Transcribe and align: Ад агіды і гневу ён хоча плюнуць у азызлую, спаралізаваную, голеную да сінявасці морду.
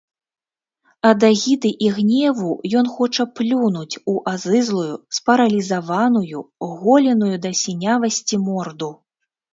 Ад 1.09 1.23
агіды 1.31 1.69
і 1.87 1.91
гневу 1.97 2.51
ён 2.81 2.89
хоча 2.95 3.25
плюнуць 3.39 3.99
у 4.13 4.15
азызлую, 4.33 4.95
спаралізаваную, 5.19 6.39
голеную 6.83 7.33
да 7.45 7.51
сінявасці 7.65 8.35
морду. 8.49 8.91